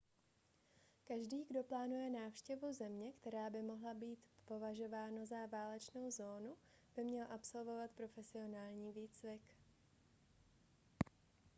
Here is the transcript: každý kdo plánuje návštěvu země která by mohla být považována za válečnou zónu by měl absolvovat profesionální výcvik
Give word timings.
každý 1.07 1.43
kdo 1.45 1.63
plánuje 1.63 2.09
návštěvu 2.09 2.73
země 2.73 3.11
která 3.11 3.49
by 3.49 3.61
mohla 3.61 3.93
být 3.93 4.19
považována 4.45 5.25
za 5.25 5.45
válečnou 5.45 6.11
zónu 6.11 6.57
by 6.95 7.03
měl 7.03 7.27
absolvovat 7.33 7.91
profesionální 7.91 8.91
výcvik 8.91 9.41